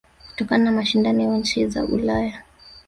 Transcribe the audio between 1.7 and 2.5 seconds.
Ulaya